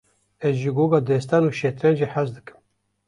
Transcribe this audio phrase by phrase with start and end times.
[0.49, 2.59] Ez ji goga destan û şetrencê hez dikim.